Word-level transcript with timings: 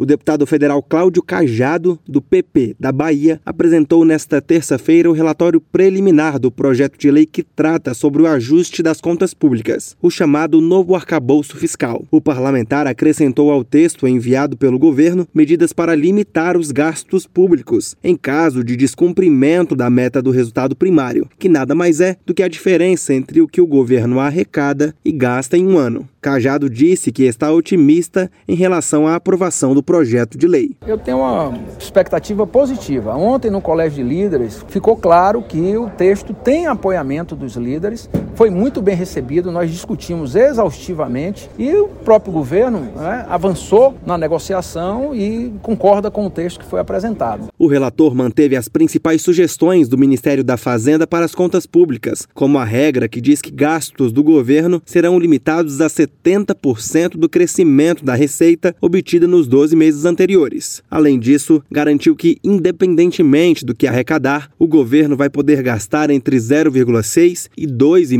O 0.00 0.06
deputado 0.06 0.46
federal 0.46 0.82
Cláudio 0.82 1.22
Cajado, 1.22 2.00
do 2.08 2.22
PP 2.22 2.74
da 2.80 2.90
Bahia, 2.90 3.38
apresentou 3.44 4.02
nesta 4.02 4.40
terça-feira 4.40 5.10
o 5.10 5.12
relatório 5.12 5.60
preliminar 5.60 6.38
do 6.38 6.50
projeto 6.50 6.98
de 6.98 7.10
lei 7.10 7.26
que 7.26 7.42
trata 7.42 7.92
sobre 7.92 8.22
o 8.22 8.26
ajuste 8.26 8.82
das 8.82 8.98
contas 8.98 9.34
públicas, 9.34 9.94
o 10.00 10.10
chamado 10.10 10.58
novo 10.58 10.94
arcabouço 10.94 11.54
fiscal. 11.58 12.02
O 12.10 12.18
parlamentar 12.18 12.86
acrescentou 12.86 13.50
ao 13.50 13.62
texto 13.62 14.08
enviado 14.08 14.56
pelo 14.56 14.78
governo 14.78 15.28
medidas 15.34 15.70
para 15.70 15.94
limitar 15.94 16.56
os 16.56 16.70
gastos 16.70 17.26
públicos 17.26 17.94
em 18.02 18.16
caso 18.16 18.64
de 18.64 18.76
descumprimento 18.76 19.76
da 19.76 19.90
meta 19.90 20.22
do 20.22 20.30
resultado 20.30 20.74
primário, 20.74 21.28
que 21.38 21.46
nada 21.46 21.74
mais 21.74 22.00
é 22.00 22.16
do 22.24 22.32
que 22.32 22.42
a 22.42 22.48
diferença 22.48 23.12
entre 23.12 23.42
o 23.42 23.46
que 23.46 23.60
o 23.60 23.66
governo 23.66 24.18
arrecada 24.18 24.94
e 25.04 25.12
gasta 25.12 25.58
em 25.58 25.66
um 25.66 25.76
ano. 25.76 26.08
Cajado 26.20 26.68
disse 26.68 27.10
que 27.10 27.24
está 27.24 27.50
otimista 27.50 28.30
em 28.46 28.54
relação 28.54 29.06
à 29.06 29.14
aprovação 29.14 29.74
do 29.74 29.82
projeto 29.90 30.38
de 30.38 30.46
lei. 30.46 30.76
Eu 30.86 30.96
tenho 30.96 31.18
uma 31.18 31.52
expectativa 31.76 32.46
positiva. 32.46 33.12
Ontem, 33.16 33.50
no 33.50 33.60
Colégio 33.60 34.04
de 34.04 34.08
Líderes, 34.08 34.64
ficou 34.68 34.96
claro 34.96 35.42
que 35.42 35.76
o 35.76 35.90
texto 35.90 36.32
tem 36.32 36.68
apoiamento 36.68 37.34
dos 37.34 37.56
líderes, 37.56 38.08
foi 38.34 38.50
muito 38.50 38.80
bem 38.80 38.94
recebido, 38.94 39.50
nós 39.50 39.70
discutimos 39.70 40.34
exaustivamente 40.34 41.48
e 41.58 41.74
o 41.74 41.88
próprio 41.88 42.32
governo 42.32 42.80
né, 42.96 43.26
avançou 43.28 43.94
na 44.06 44.16
negociação 44.16 45.14
e 45.14 45.52
concorda 45.62 46.10
com 46.10 46.26
o 46.26 46.30
texto 46.30 46.60
que 46.60 46.66
foi 46.66 46.80
apresentado. 46.80 47.48
O 47.58 47.66
relator 47.66 48.14
manteve 48.14 48.56
as 48.56 48.68
principais 48.68 49.22
sugestões 49.22 49.88
do 49.88 49.98
Ministério 49.98 50.42
da 50.42 50.56
Fazenda 50.56 51.06
para 51.06 51.24
as 51.24 51.34
contas 51.34 51.66
públicas, 51.66 52.26
como 52.34 52.58
a 52.58 52.64
regra 52.64 53.08
que 53.08 53.20
diz 53.20 53.42
que 53.42 53.50
gastos 53.50 54.12
do 54.12 54.22
governo 54.22 54.82
serão 54.84 55.18
limitados 55.18 55.80
a 55.80 55.86
70% 55.86 57.16
do 57.16 57.28
crescimento 57.28 58.04
da 58.04 58.14
receita 58.14 58.74
obtida 58.80 59.26
nos 59.26 59.46
12 59.46 59.74
meses 59.76 60.04
anteriores. 60.04 60.82
Além 60.90 61.18
disso, 61.18 61.62
garantiu 61.70 62.16
que, 62.16 62.38
independentemente 62.42 63.64
do 63.64 63.74
que 63.74 63.86
arrecadar, 63.86 64.50
o 64.58 64.66
governo 64.66 65.16
vai 65.16 65.28
poder 65.28 65.62
gastar 65.62 66.10
entre 66.10 66.36
0,6% 66.36 67.48
e 67.56 67.66
2,5% 67.66 68.19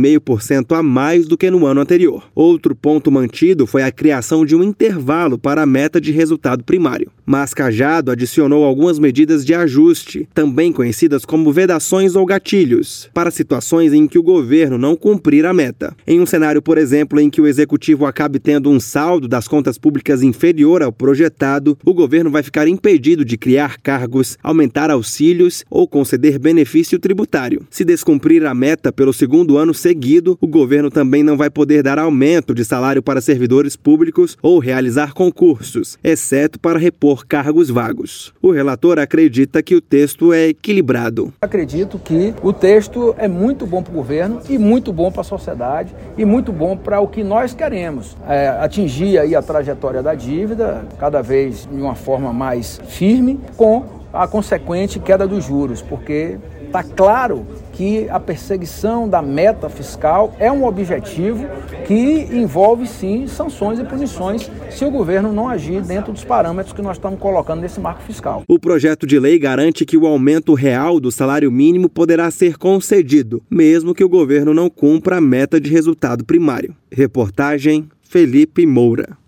a 0.75 0.83
mais 0.83 1.27
do 1.27 1.37
que 1.37 1.51
no 1.51 1.67
ano 1.67 1.81
anterior. 1.81 2.25
Outro 2.35 2.75
ponto 2.75 3.11
mantido 3.11 3.67
foi 3.67 3.83
a 3.83 3.93
criação 3.93 4.45
de 4.45 4.55
um 4.55 4.63
intervalo 4.63 5.39
para 5.39 5.63
a 5.63 5.67
meta 5.67 6.01
de 6.01 6.13
resultado 6.13 6.65
primário. 6.65 7.11
Mas 7.27 7.55
Cajado 7.55 8.11
adicionou 8.11 8.65
algumas 8.65 8.99
medidas 8.99 9.45
de 9.45 9.55
ajuste, 9.55 10.29
também 10.35 10.73
conhecidas 10.73 11.25
como 11.25 11.53
vedações 11.53 12.17
ou 12.17 12.27
gatilhos, 12.27 13.09
para 13.15 13.31
situações 13.31 13.93
em 13.93 14.09
que 14.09 14.19
o 14.19 14.23
governo 14.23 14.77
não 14.77 14.97
cumprir 14.97 15.47
a 15.47 15.53
meta. 15.53 15.95
Em 16.07 16.21
um 16.21 16.27
cenário, 16.27 16.61
por 16.61 16.77
exemplo, 16.77 17.21
em 17.21 17.31
que 17.31 17.41
o 17.41 17.47
executivo 17.47 18.05
acabe 18.05 18.41
tendo 18.41 18.69
um 18.69 18.81
saldo 18.81 19.29
das 19.29 19.47
contas 19.47 19.79
públicas 19.79 20.23
inferior 20.23 20.83
ao 20.83 20.93
projetado, 20.93 21.79
o 21.85 21.95
governo 21.95 22.31
vai 22.31 22.43
ficar 22.43 22.67
impedido 22.67 23.25
de 23.25 23.37
criar 23.37 23.79
cargos, 23.79 24.37
aumentar 24.43 24.91
auxílios 24.91 25.65
ou 25.71 25.87
conceder 25.87 26.39
benefício 26.39 26.99
tributário. 26.99 27.65
Se 27.71 27.85
descumprir 27.85 28.45
a 28.45 28.55
meta 28.55 28.93
pelo 28.93 29.13
segundo 29.13 29.57
ano 29.57 29.73
seguido, 29.91 30.39
o 30.41 30.47
governo 30.47 30.89
também 30.89 31.25
não 31.25 31.37
vai 31.37 31.51
poder 31.51 31.83
dar 31.83 31.99
aumento 31.99 32.55
de 32.55 32.65
salário 32.65 33.03
para 33.03 33.21
servidores 33.21 33.75
públicos 33.75 34.39
ou 34.41 34.61
realizar 34.61 35.13
concursos, 35.13 35.99
exceto 36.05 36.61
para 36.61 36.79
repor 36.79 37.27
cargos 37.27 37.71
vagos. 37.71 38.33
O 38.41 38.53
relator 38.53 39.01
acredita 39.01 39.61
que 39.65 39.75
o 39.75 39.81
texto 39.81 40.33
é 40.33 40.49
equilibrado. 40.51 41.35
Acredito 41.41 41.99
que 41.99 42.33
o 42.41 42.53
texto 42.53 43.17
é 43.19 43.27
muito 43.27 43.67
bom 43.67 43.83
para 43.83 43.91
o 43.91 43.97
governo 43.97 44.41
e 44.49 44.57
muito 44.59 44.93
bom 44.93 45.11
para 45.11 45.23
a 45.23 45.25
sociedade 45.25 45.93
e 46.17 46.25
muito 46.25 46.53
bom 46.53 46.77
para 46.77 47.01
o 47.01 47.09
que 47.09 47.25
nós 47.25 47.53
queremos. 47.53 48.17
É, 48.29 48.49
atingir 48.49 49.19
aí 49.19 49.35
a 49.35 49.43
trajetória 49.43 50.05
da 50.05 50.15
dívida 50.15 50.87
cada 51.01 51.21
vez 51.21 51.69
de 51.69 51.81
uma 51.81 51.97
forma 51.97 52.33
mais 52.33 52.81
firme 52.87 53.41
com 53.57 53.99
a 54.13 54.27
consequente 54.27 54.99
queda 54.99 55.27
dos 55.27 55.45
juros, 55.45 55.83
porque 55.83 56.37
está 56.71 56.85
claro 56.85 57.45
que 57.73 58.09
a 58.09 58.21
perseguição 58.21 59.09
da 59.09 59.21
meta 59.21 59.69
fiscal 59.69 60.35
é 60.39 60.51
um 60.53 60.65
objetivo 60.65 61.45
que 61.85 62.29
envolve 62.33 62.87
sim 62.87 63.27
sanções 63.27 63.81
e 63.81 63.85
punições 63.85 64.49
se 64.71 64.85
o 64.85 64.91
governo 64.91 65.33
não 65.33 65.49
agir 65.49 65.83
dentro 65.83 66.13
dos 66.13 66.25
parâmetros 66.25 66.73
que 66.73 66.81
nós 66.81 66.97
estamos 66.97 67.19
colocando 67.19 67.61
nesse 67.61 67.81
marco 67.81 68.03
fiscal. 68.03 68.45
O 68.47 68.59
projeto 68.59 69.07
de 69.07 69.19
lei 69.19 69.39
garante 69.39 69.85
que 69.85 69.97
o 69.97 70.07
aumento 70.07 70.55
real 70.55 71.01
do 71.01 71.11
salário 71.11 71.51
mínimo 71.51 71.89
poderá 71.89 72.31
ser 72.31 72.57
concedido, 72.57 73.43
mesmo 73.51 73.95
que 73.95 74.05
o 74.05 74.09
governo 74.09 74.55
não 74.55 74.71
cumpra 74.71 75.17
a 75.17 75.21
meta 75.21 75.61
de 75.61 75.71
resultado 75.71 76.25
primário. 76.25 76.77
Reportagem 76.93 77.89
Felipe 78.03 78.65
Moura. 78.65 79.19